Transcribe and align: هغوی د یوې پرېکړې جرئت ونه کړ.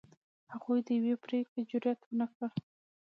هغوی 0.53 0.79
د 0.87 0.89
یوې 0.97 1.13
پرېکړې 1.25 1.61
جرئت 1.69 1.99
ونه 2.03 2.27
کړ. 2.33 2.49